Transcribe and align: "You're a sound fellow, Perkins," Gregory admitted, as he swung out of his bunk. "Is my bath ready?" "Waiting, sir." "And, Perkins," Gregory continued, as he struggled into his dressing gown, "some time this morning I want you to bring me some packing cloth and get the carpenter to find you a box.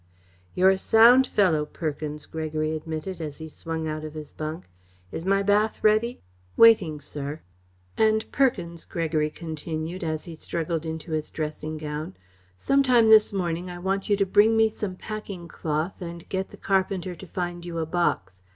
"You're 0.55 0.71
a 0.71 0.79
sound 0.79 1.27
fellow, 1.27 1.63
Perkins," 1.63 2.25
Gregory 2.25 2.75
admitted, 2.75 3.21
as 3.21 3.37
he 3.37 3.47
swung 3.47 3.87
out 3.87 4.03
of 4.03 4.15
his 4.15 4.33
bunk. 4.33 4.65
"Is 5.11 5.25
my 5.25 5.43
bath 5.43 5.83
ready?" 5.83 6.21
"Waiting, 6.57 6.99
sir." 6.99 7.41
"And, 7.99 8.25
Perkins," 8.31 8.83
Gregory 8.83 9.29
continued, 9.29 10.03
as 10.03 10.25
he 10.25 10.33
struggled 10.33 10.87
into 10.87 11.11
his 11.11 11.29
dressing 11.29 11.77
gown, 11.77 12.17
"some 12.57 12.81
time 12.81 13.11
this 13.11 13.31
morning 13.31 13.69
I 13.69 13.77
want 13.77 14.09
you 14.09 14.17
to 14.17 14.25
bring 14.25 14.57
me 14.57 14.69
some 14.69 14.95
packing 14.95 15.47
cloth 15.47 16.01
and 16.01 16.27
get 16.29 16.49
the 16.49 16.57
carpenter 16.57 17.13
to 17.13 17.27
find 17.27 17.63
you 17.63 17.77
a 17.77 17.85
box. 17.85 18.41